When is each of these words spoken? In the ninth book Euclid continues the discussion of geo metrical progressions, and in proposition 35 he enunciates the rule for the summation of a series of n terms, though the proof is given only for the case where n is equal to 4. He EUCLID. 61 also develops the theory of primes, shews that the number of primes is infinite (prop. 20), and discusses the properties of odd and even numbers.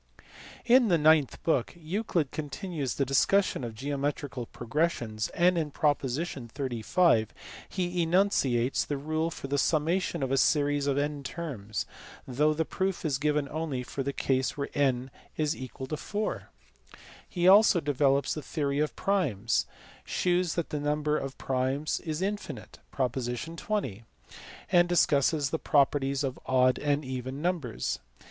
In 0.65 0.87
the 0.87 0.97
ninth 0.97 1.43
book 1.43 1.75
Euclid 1.79 2.31
continues 2.31 2.95
the 2.95 3.05
discussion 3.05 3.63
of 3.63 3.75
geo 3.75 3.97
metrical 3.97 4.47
progressions, 4.47 5.27
and 5.27 5.59
in 5.59 5.69
proposition 5.69 6.47
35 6.47 7.31
he 7.69 8.01
enunciates 8.01 8.83
the 8.83 8.97
rule 8.97 9.29
for 9.29 9.47
the 9.47 9.59
summation 9.59 10.23
of 10.23 10.31
a 10.31 10.37
series 10.39 10.87
of 10.87 10.97
n 10.97 11.21
terms, 11.21 11.85
though 12.27 12.51
the 12.51 12.65
proof 12.65 13.05
is 13.05 13.19
given 13.19 13.47
only 13.49 13.83
for 13.83 14.01
the 14.01 14.11
case 14.11 14.57
where 14.57 14.69
n 14.73 15.11
is 15.37 15.55
equal 15.55 15.85
to 15.85 15.97
4. 15.97 16.49
He 17.29 17.41
EUCLID. 17.41 17.55
61 17.55 17.55
also 17.55 17.79
develops 17.79 18.33
the 18.33 18.41
theory 18.41 18.79
of 18.79 18.95
primes, 18.95 19.67
shews 20.03 20.55
that 20.55 20.71
the 20.71 20.79
number 20.79 21.15
of 21.15 21.37
primes 21.37 21.99
is 21.99 22.23
infinite 22.23 22.79
(prop. 22.89 23.13
20), 23.13 24.03
and 24.71 24.89
discusses 24.89 25.51
the 25.51 25.59
properties 25.59 26.23
of 26.23 26.39
odd 26.47 26.79
and 26.79 27.05
even 27.05 27.39
numbers. 27.39 27.99